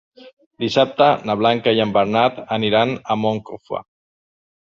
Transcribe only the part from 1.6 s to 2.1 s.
i en